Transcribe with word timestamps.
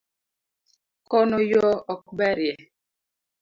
Kono 1.09 1.37
yoo 1.51 1.75
ok 1.93 2.03
berie 2.17 2.53